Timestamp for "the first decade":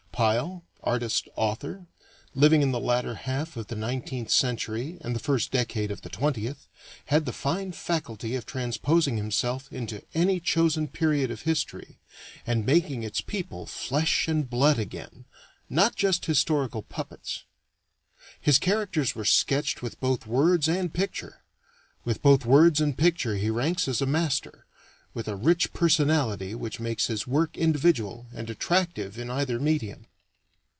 5.15-5.89